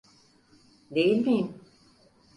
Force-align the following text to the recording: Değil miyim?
Değil 0.91 1.17
miyim? 1.27 1.59